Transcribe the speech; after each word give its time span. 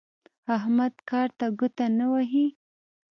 احمد 0.55 0.93
کار 1.09 1.27
ته 1.37 1.45
ګوته 1.59 1.85
نه 1.97 2.05
وهي. 2.11 2.45